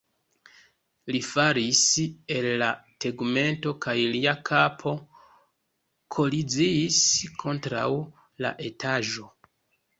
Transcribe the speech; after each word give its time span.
Li 1.15 1.19
falis 1.25 1.81
el 2.35 2.47
la 2.61 2.69
tegmento 3.05 3.75
kaj 3.87 3.95
lia 4.17 4.35
kapo 4.51 4.95
koliziis 6.19 6.99
kontraŭ 7.47 7.89
la 8.47 8.59
etaĝo. 8.73 9.33